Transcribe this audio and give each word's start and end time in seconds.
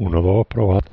Uno, 0.00 0.22
dos, 0.22 0.46
probad. 0.46 0.84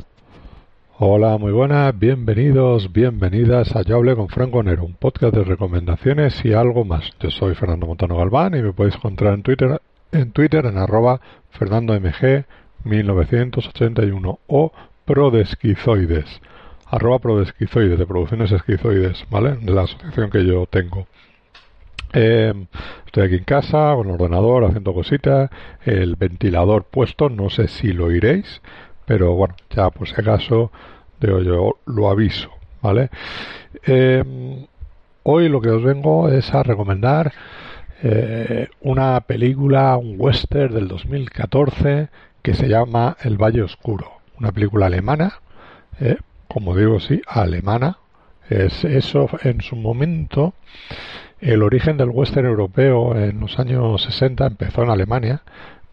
Hola, 0.97 1.37
muy 1.37 1.51
buenas, 1.51 1.95
bienvenidos, 1.95 2.91
bienvenidas 2.91 3.75
a 3.75 3.83
Yo 3.83 4.01
con 4.15 4.29
Franco 4.29 4.63
Nero, 4.63 4.83
un 4.83 4.95
podcast 4.95 5.35
de 5.35 5.43
recomendaciones 5.43 6.43
y 6.43 6.53
algo 6.53 6.85
más. 6.85 7.11
Yo 7.19 7.29
soy 7.29 7.53
Fernando 7.53 7.85
Montano 7.85 8.17
Galván 8.17 8.55
y 8.55 8.63
me 8.63 8.73
podéis 8.73 8.95
encontrar 8.95 9.35
en 9.35 9.43
Twitter 9.43 9.79
en 10.11 10.31
Twitter 10.31 10.65
en 10.65 10.79
arroba 10.79 11.21
fernandomg1981 11.53 14.39
o 14.47 14.71
prodesquizoides, 15.05 16.41
arroba 16.87 17.19
prodesquizoides, 17.19 17.99
de 17.99 18.07
producciones 18.07 18.51
esquizoides, 18.51 19.23
¿vale? 19.29 19.57
De 19.57 19.71
la 19.71 19.83
asociación 19.83 20.31
que 20.31 20.47
yo 20.47 20.65
tengo. 20.65 21.05
Eh, 22.11 22.55
estoy 23.05 23.23
aquí 23.23 23.35
en 23.35 23.43
casa 23.43 23.93
con 23.95 24.07
el 24.07 24.15
ordenador 24.15 24.63
haciendo 24.63 24.95
cositas, 24.95 25.51
el 25.83 26.15
ventilador 26.15 26.85
puesto, 26.85 27.29
no 27.29 27.51
sé 27.51 27.67
si 27.67 27.93
lo 27.93 28.09
iréis, 28.09 28.63
pero 29.05 29.33
bueno, 29.33 29.55
ya 29.69 29.89
por 29.89 30.07
si 30.07 30.13
acaso 30.13 30.71
digo 31.19 31.41
yo 31.41 31.77
lo 31.85 32.09
aviso, 32.09 32.49
¿vale? 32.81 33.09
Eh, 33.85 34.67
hoy 35.23 35.49
lo 35.49 35.61
que 35.61 35.69
os 35.69 35.83
vengo 35.83 36.29
es 36.29 36.53
a 36.53 36.63
recomendar 36.63 37.33
eh, 38.03 38.67
una 38.81 39.19
película, 39.21 39.97
un 39.97 40.15
western 40.17 40.73
del 40.73 40.87
2014 40.87 42.09
que 42.41 42.53
se 42.53 42.67
llama 42.67 43.17
El 43.23 43.37
Valle 43.37 43.63
Oscuro, 43.63 44.11
una 44.39 44.51
película 44.51 44.87
alemana, 44.87 45.39
eh, 45.99 46.17
como 46.47 46.75
digo, 46.75 46.99
sí, 46.99 47.21
alemana. 47.27 47.97
Es 48.49 48.83
eso 48.83 49.27
en 49.43 49.61
su 49.61 49.75
momento. 49.75 50.53
El 51.41 51.63
origen 51.63 51.97
del 51.97 52.09
western 52.09 52.45
europeo 52.45 53.15
en 53.15 53.39
los 53.39 53.57
años 53.59 54.03
60 54.03 54.45
empezó 54.45 54.83
en 54.83 54.91
Alemania 54.91 55.41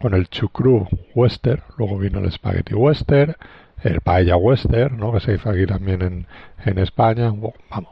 con 0.03 0.13
el 0.15 0.27
chucrú 0.27 0.85
western, 1.15 1.61
luego 1.77 1.97
vino 1.97 2.19
el 2.19 2.29
spaghetti 2.29 2.73
western, 2.73 3.37
el 3.83 4.01
paella 4.01 4.35
western, 4.35 4.97
¿no? 4.97 5.13
que 5.13 5.21
se 5.21 5.33
hizo 5.35 5.49
aquí 5.49 5.65
también 5.65 6.01
en, 6.01 6.27
en 6.65 6.77
España, 6.77 7.31
vamos, 7.69 7.89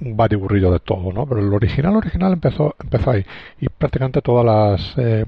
un 0.00 0.16
batiburrillo 0.16 0.72
de 0.72 0.80
todo, 0.80 1.12
¿no? 1.12 1.26
Pero 1.26 1.42
el 1.42 1.52
original 1.52 1.96
original 1.96 2.32
empezó 2.32 2.74
empezó 2.82 3.10
ahí 3.10 3.26
y 3.60 3.68
prácticamente 3.68 4.22
todas 4.22 4.46
las 4.46 4.94
eh, 4.96 5.26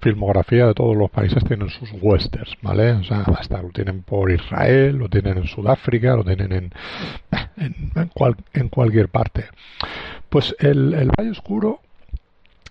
filmografías 0.00 0.68
de 0.68 0.74
todos 0.74 0.96
los 0.96 1.10
países 1.10 1.42
tienen 1.42 1.70
sus 1.70 1.90
westerns, 2.00 2.56
¿vale? 2.62 2.92
O 2.92 3.02
sea, 3.02 3.22
hasta 3.36 3.60
lo 3.60 3.70
tienen 3.70 4.02
por 4.02 4.30
Israel, 4.30 4.96
lo 4.96 5.08
tienen 5.08 5.38
en 5.38 5.48
Sudáfrica, 5.48 6.14
lo 6.14 6.22
tienen 6.22 6.52
en 6.52 6.72
en, 7.56 7.90
en, 7.96 8.08
cual, 8.14 8.36
en 8.52 8.68
cualquier 8.68 9.08
parte. 9.08 9.46
Pues 10.28 10.54
el, 10.60 10.94
el 10.94 11.10
Valle 11.18 11.30
Oscuro 11.30 11.80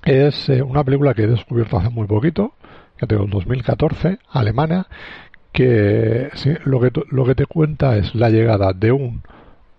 es 0.06 0.50
eh, 0.50 0.62
una 0.62 0.84
película 0.84 1.14
que 1.14 1.24
he 1.24 1.28
descubierto 1.28 1.78
hace 1.78 1.90
muy 1.90 2.08
poquito, 2.08 2.54
que 2.98 3.08
tengo 3.08 3.24
en 3.24 3.32
2014, 3.32 4.20
alemana, 4.30 4.88
que 5.52 6.30
lo 6.66 6.80
que 6.80 6.92
lo 7.10 7.26
que 7.26 7.36
te 7.36 7.46
cuenta 7.46 7.98
es 7.98 8.14
la 8.14 8.30
llegada 8.30 8.74
de 8.74 8.92
un 8.92 9.24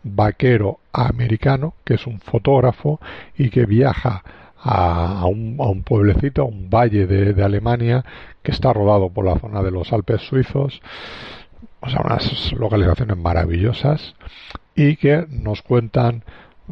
vaquero 0.03 0.81
americano, 0.93 1.75
que 1.85 1.95
es 1.95 2.07
un 2.07 2.21
fotógrafo 2.21 3.01
y 3.37 3.51
que 3.51 3.67
viaja 3.67 4.23
a, 4.59 5.21
a, 5.21 5.27
un, 5.27 5.57
a 5.61 5.65
un, 5.65 5.83
pueblecito, 5.83 6.43
a 6.43 6.47
un 6.47 6.71
valle 6.71 7.07
de, 7.07 7.35
de, 7.35 7.45
Alemania 7.45 8.05
que 8.43 8.53
está 8.53 8.73
rodado 8.73 9.11
por 9.11 9.25
la 9.25 9.39
zona 9.39 9.63
de 9.63 9.71
los 9.71 9.93
Alpes 9.93 10.23
suizos, 10.23 10.81
o 11.81 11.89
sea, 11.89 12.01
unas 12.05 12.53
localizaciones 12.53 13.17
maravillosas 13.17 14.15
y 14.75 14.97
que 14.97 15.27
nos 15.29 15.63
cuentan 15.63 16.25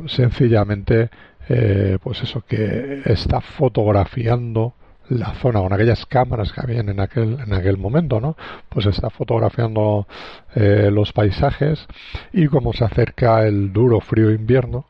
sencillamente, 0.06 1.10
eh, 1.48 1.98
pues 2.02 2.22
eso, 2.22 2.42
que 2.46 3.02
está 3.04 3.40
fotografiando 3.40 4.74
la 5.08 5.34
zona 5.34 5.60
con 5.60 5.72
aquellas 5.72 6.06
cámaras 6.06 6.52
que 6.52 6.60
habían 6.62 6.88
en 6.88 6.98
aquel 6.98 7.38
en 7.38 7.52
aquel 7.52 7.76
momento 7.76 8.22
no 8.22 8.38
pues 8.70 8.86
está 8.86 9.10
fotografiando 9.10 10.06
eh, 10.54 10.88
los 10.90 11.12
paisajes 11.12 11.86
y 12.32 12.46
como 12.46 12.72
se 12.72 12.84
acerca 12.84 13.46
el 13.46 13.70
duro 13.70 14.00
frío 14.00 14.30
invierno 14.30 14.86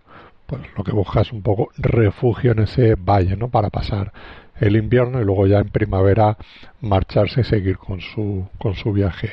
pues 0.46 0.62
lo 0.76 0.84
que 0.84 0.92
busca 0.92 1.22
es 1.22 1.32
un 1.32 1.42
poco 1.42 1.70
refugio 1.76 2.52
en 2.52 2.60
ese 2.60 2.94
valle 2.94 3.36
no 3.36 3.48
para 3.48 3.70
pasar 3.70 4.12
el 4.60 4.76
invierno 4.76 5.20
y 5.20 5.24
luego 5.24 5.46
ya 5.46 5.58
en 5.58 5.68
primavera 5.68 6.36
marcharse 6.80 7.40
y 7.40 7.44
seguir 7.44 7.78
con 7.78 8.00
su 8.00 8.46
con 8.58 8.74
su 8.74 8.92
viaje. 8.92 9.32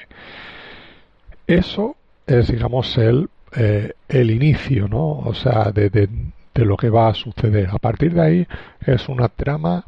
Eso 1.48 1.96
es 2.26 2.48
digamos 2.48 2.98
el 2.98 3.30
eh, 3.56 3.94
el 4.08 4.32
inicio 4.32 4.88
no 4.88 5.20
o 5.20 5.34
sea 5.34 5.72
de, 5.72 5.90
de, 5.90 6.10
lo 6.56 6.78
que 6.78 6.90
va 6.90 7.10
a 7.10 7.14
suceder 7.14 7.70
a 7.72 7.80
partir 7.80 8.14
de 8.14 8.22
ahí 8.22 8.48
es 8.86 9.10
una 9.10 9.30
trama 9.30 9.86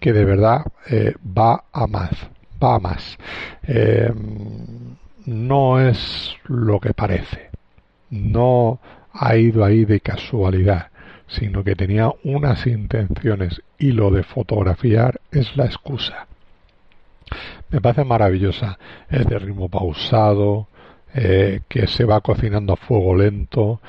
que 0.00 0.12
de 0.12 0.24
verdad 0.24 0.66
eh, 0.88 1.14
va 1.36 1.64
a 1.72 1.86
más, 1.86 2.10
va 2.62 2.76
a 2.76 2.78
más. 2.78 3.18
Eh, 3.66 4.12
no 5.24 5.80
es 5.80 6.36
lo 6.44 6.78
que 6.78 6.94
parece, 6.94 7.50
no 8.10 8.78
ha 9.12 9.36
ido 9.36 9.64
ahí 9.64 9.84
de 9.84 10.00
casualidad, 10.00 10.90
sino 11.26 11.64
que 11.64 11.74
tenía 11.74 12.12
unas 12.22 12.66
intenciones 12.66 13.60
y 13.78 13.92
lo 13.92 14.10
de 14.10 14.22
fotografiar 14.22 15.20
es 15.32 15.56
la 15.56 15.66
excusa. 15.66 16.26
Me 17.70 17.80
parece 17.80 18.04
maravillosa, 18.04 18.78
es 19.10 19.26
de 19.26 19.38
ritmo 19.40 19.68
pausado, 19.68 20.68
eh, 21.18 21.60
que 21.68 21.86
se 21.86 22.04
va 22.04 22.20
cocinando 22.20 22.74
a 22.74 22.76
fuego 22.76 23.16
lento 23.16 23.80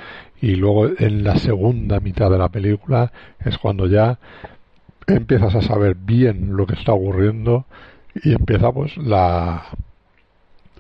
y 0.42 0.56
luego 0.56 0.88
en 0.88 1.26
la 1.26 1.36
segunda 1.36 2.00
mitad 2.00 2.32
de 2.32 2.38
la 2.38 2.48
película 2.48 3.12
es 3.44 3.58
cuando 3.58 3.86
ya 3.86 4.18
empiezas 5.06 5.54
a 5.56 5.62
saber 5.62 5.96
bien 5.96 6.56
lo 6.56 6.66
que 6.66 6.76
está 6.76 6.94
ocurriendo 6.94 7.66
y 8.24 8.32
empieza 8.32 8.72
pues 8.72 8.96
la 8.96 9.66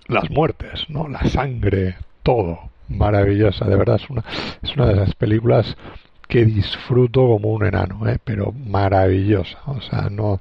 las 0.07 0.29
muertes, 0.29 0.85
¿no? 0.87 1.09
La 1.09 1.25
sangre, 1.27 1.97
todo 2.23 2.59
maravillosa, 2.87 3.65
de 3.65 3.75
verdad 3.75 3.97
es 4.01 4.09
una 4.09 4.23
es 4.61 4.73
una 4.73 4.85
de 4.85 4.93
esas 4.93 5.15
películas 5.15 5.75
que 6.29 6.45
disfruto 6.45 7.27
como 7.27 7.51
un 7.51 7.65
enano, 7.65 8.07
¿eh? 8.07 8.19
pero 8.23 8.53
maravillosa, 8.53 9.59
o 9.65 9.81
sea, 9.81 10.09
no 10.09 10.39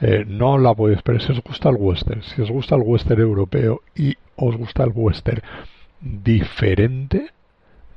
eh, 0.00 0.24
no 0.26 0.58
la 0.58 0.74
podéis 0.74 1.02
pero 1.02 1.20
si 1.20 1.32
os 1.32 1.42
gusta 1.42 1.70
el 1.70 1.76
western, 1.78 2.22
si 2.22 2.42
os 2.42 2.50
gusta 2.50 2.74
el 2.76 2.82
western 2.84 3.20
europeo 3.20 3.82
y 3.94 4.14
os 4.36 4.56
gusta 4.56 4.84
el 4.84 4.92
western 4.94 5.42
diferente, 6.00 7.30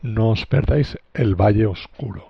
no 0.01 0.29
os 0.29 0.45
perdáis 0.45 0.97
el 1.13 1.35
Valle 1.35 1.65
Oscuro 1.65 2.29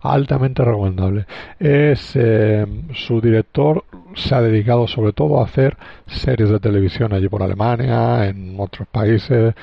altamente 0.00 0.64
recomendable. 0.64 1.26
Es 1.58 2.12
eh, 2.14 2.66
su 2.92 3.20
director 3.20 3.84
se 4.14 4.34
ha 4.34 4.40
dedicado 4.40 4.86
sobre 4.86 5.12
todo 5.12 5.40
a 5.40 5.44
hacer 5.44 5.76
series 6.06 6.50
de 6.50 6.60
televisión 6.60 7.12
allí 7.12 7.28
por 7.28 7.42
Alemania, 7.42 8.26
en 8.28 8.54
otros 8.58 8.86
países 8.88 9.54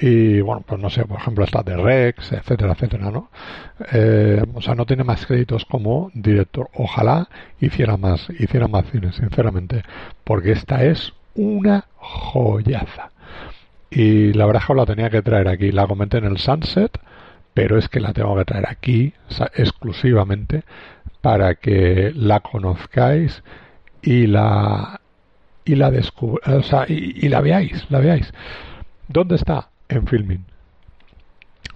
y 0.00 0.40
bueno, 0.40 0.62
pues 0.66 0.80
no 0.80 0.90
sé, 0.90 1.04
por 1.06 1.18
ejemplo 1.18 1.44
está 1.44 1.62
de 1.62 1.76
Rex, 1.76 2.32
etcétera, 2.32 2.72
etcétera, 2.72 3.10
¿no? 3.10 3.30
Eh, 3.92 4.42
o 4.54 4.60
sea, 4.60 4.74
no 4.74 4.84
tiene 4.84 5.04
más 5.04 5.24
créditos 5.26 5.64
como 5.64 6.10
director. 6.14 6.68
Ojalá 6.74 7.28
hiciera 7.60 7.96
más, 7.96 8.28
hiciera 8.38 8.68
más 8.68 8.84
cine, 8.90 9.12
sinceramente, 9.12 9.82
porque 10.24 10.52
esta 10.52 10.84
es 10.84 11.14
una 11.34 11.86
joyaza. 11.96 13.10
Y 13.90 14.32
la 14.34 14.46
verdad 14.46 14.62
es 14.62 14.66
que 14.66 14.74
la 14.74 14.86
tenía 14.86 15.10
que 15.10 15.22
traer 15.22 15.48
aquí. 15.48 15.72
La 15.72 15.86
comenté 15.86 16.18
en 16.18 16.24
el 16.24 16.38
Sunset, 16.38 16.98
pero 17.54 17.78
es 17.78 17.88
que 17.88 18.00
la 18.00 18.12
tengo 18.12 18.36
que 18.36 18.44
traer 18.44 18.66
aquí 18.68 19.14
exclusivamente 19.54 20.64
para 21.22 21.54
que 21.54 22.12
la 22.14 22.40
conozcáis 22.40 23.42
y 24.02 24.26
la 24.26 25.00
y 25.64 25.74
la 25.74 25.90
o 26.20 26.62
sea, 26.62 26.84
y, 26.86 27.26
y, 27.26 27.28
la 27.28 27.40
veáis, 27.40 27.86
la 27.90 27.98
veáis. 27.98 28.32
¿Dónde 29.08 29.34
está? 29.34 29.70
En 29.88 30.06
Filming. 30.06 30.44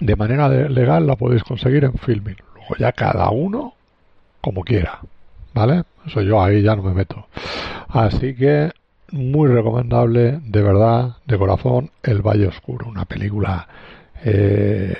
De 0.00 0.16
manera 0.16 0.48
legal 0.48 1.06
la 1.06 1.16
podéis 1.16 1.42
conseguir 1.44 1.84
en 1.84 1.94
Filming. 1.94 2.36
Luego 2.54 2.76
ya 2.78 2.92
cada 2.92 3.30
uno 3.30 3.74
como 4.40 4.62
quiera, 4.62 5.00
¿vale? 5.52 5.84
Eso 6.06 6.22
yo 6.22 6.42
ahí 6.42 6.62
ya 6.62 6.74
no 6.76 6.82
me 6.82 6.94
meto. 6.94 7.26
Así 7.88 8.34
que 8.34 8.72
muy 9.12 9.48
recomendable, 9.48 10.40
de 10.44 10.62
verdad, 10.62 11.16
de 11.26 11.38
corazón, 11.38 11.90
El 12.02 12.22
Valle 12.22 12.46
Oscuro, 12.46 12.86
una 12.88 13.04
película 13.04 13.68
eh, 14.24 14.96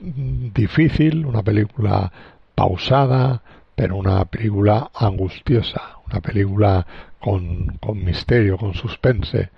difícil, 0.00 1.26
una 1.26 1.42
película 1.42 2.10
pausada, 2.54 3.42
pero 3.74 3.96
una 3.96 4.24
película 4.24 4.90
angustiosa, 4.94 5.98
una 6.06 6.20
película 6.20 6.86
con, 7.18 7.78
con 7.78 8.02
misterio, 8.04 8.56
con 8.56 8.74
suspense. 8.74 9.50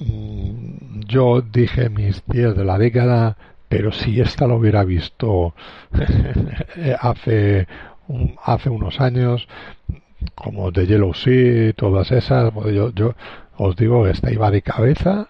Mm, 0.00 1.00
yo 1.06 1.40
dije 1.40 1.88
mis 1.90 2.22
10 2.26 2.56
de 2.56 2.64
la 2.64 2.78
década, 2.78 3.36
pero 3.68 3.92
si 3.92 4.20
esta 4.20 4.46
lo 4.46 4.56
hubiera 4.56 4.84
visto 4.84 5.54
hace, 7.00 7.66
hace 8.42 8.70
unos 8.70 9.00
años, 9.00 9.48
como 10.34 10.72
The 10.72 10.86
Yellow 10.86 11.14
Sea, 11.14 11.72
todas 11.74 12.10
esas, 12.12 12.52
pues 12.52 12.74
yo, 12.74 12.90
yo 12.94 13.14
os 13.56 13.76
digo 13.76 14.04
que 14.04 14.10
esta 14.10 14.32
iba 14.32 14.50
de 14.50 14.62
cabeza 14.62 15.28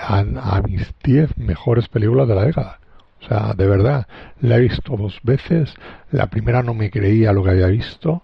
a, 0.00 0.18
a 0.18 0.62
mis 0.62 0.92
10 1.02 1.38
mejores 1.38 1.88
películas 1.88 2.28
de 2.28 2.34
la 2.34 2.44
década. 2.44 2.80
O 3.22 3.26
sea, 3.26 3.52
de 3.54 3.66
verdad, 3.66 4.06
la 4.40 4.56
he 4.56 4.60
visto 4.60 4.96
dos 4.96 5.20
veces. 5.22 5.74
La 6.10 6.28
primera 6.28 6.62
no 6.62 6.74
me 6.74 6.90
creía 6.90 7.32
lo 7.32 7.44
que 7.44 7.50
había 7.50 7.66
visto. 7.66 8.22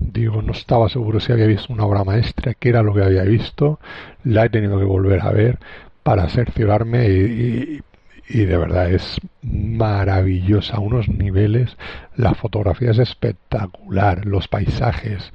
Digo, 0.00 0.40
no 0.40 0.52
estaba 0.52 0.88
seguro 0.88 1.20
si 1.20 1.30
había 1.30 1.46
visto 1.46 1.72
una 1.72 1.84
obra 1.84 2.04
maestra, 2.04 2.54
que 2.54 2.70
era 2.70 2.82
lo 2.82 2.94
que 2.94 3.04
había 3.04 3.22
visto. 3.22 3.78
La 4.24 4.46
he 4.46 4.48
tenido 4.48 4.78
que 4.78 4.86
volver 4.86 5.20
a 5.20 5.30
ver 5.30 5.58
para 6.02 6.26
cerciorarme 6.28 7.06
y, 7.08 7.82
y, 8.28 8.44
de 8.46 8.56
verdad 8.56 8.90
es 8.90 9.20
maravillosa, 9.42 10.80
unos 10.80 11.08
niveles. 11.08 11.76
La 12.16 12.34
fotografía 12.34 12.92
es 12.92 12.98
espectacular, 12.98 14.24
los 14.24 14.48
paisajes, 14.48 15.32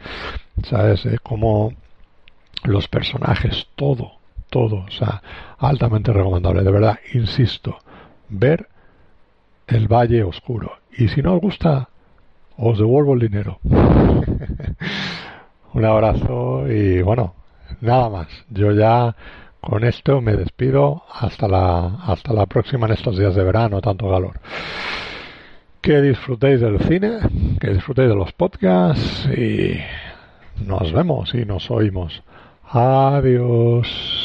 ¿sabes? 0.64 1.06
Eh, 1.06 1.20
como 1.22 1.74
los 2.64 2.88
personajes, 2.88 3.68
todo, 3.76 4.14
todo. 4.50 4.78
O 4.88 4.92
sea, 4.92 5.22
altamente 5.60 6.12
recomendable, 6.12 6.64
de 6.64 6.72
verdad, 6.72 7.00
insisto, 7.14 7.78
ver 8.30 8.68
el 9.68 9.88
Valle 9.88 10.24
Oscuro. 10.24 10.80
Y 10.98 11.08
si 11.10 11.22
no 11.22 11.36
os 11.36 11.42
gusta, 11.42 11.90
os 12.58 12.78
devuelvo 12.78 13.14
el 13.14 13.20
dinero. 13.20 13.60
Un 15.74 15.86
abrazo 15.86 16.70
y 16.70 17.02
bueno, 17.02 17.36
nada 17.82 18.10
más. 18.10 18.28
Yo 18.50 18.72
ya 18.72 19.16
con 19.60 19.84
esto 19.84 20.22
me 20.22 20.36
despido 20.36 21.04
hasta 21.12 21.48
la, 21.48 21.98
hasta 22.06 22.34
la 22.34 22.46
próxima 22.46 22.86
en 22.88 22.94
estos 22.94 23.18
días 23.18 23.36
de 23.36 23.44
verano, 23.44 23.82
tanto 23.82 24.10
calor. 24.10 24.40
Que 25.82 26.02
disfrutéis 26.02 26.62
del 26.62 26.80
cine, 26.80 27.20
que 27.60 27.72
disfrutéis 27.72 28.10
de 28.10 28.16
los 28.16 28.32
podcasts 28.34 29.28
y 29.38 29.78
nos 30.66 30.92
vemos 30.94 31.34
y 31.34 31.46
nos 31.46 31.70
oímos. 31.70 32.24
Adiós. 32.70 34.25